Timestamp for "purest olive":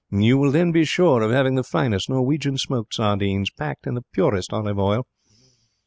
4.13-4.79